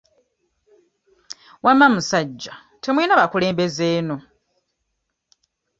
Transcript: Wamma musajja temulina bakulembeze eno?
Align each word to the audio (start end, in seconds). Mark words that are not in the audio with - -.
Wamma 1.65 1.85
musajja 1.93 2.53
temulina 2.83 3.19
bakulembeze 3.21 3.85
eno? 3.97 4.15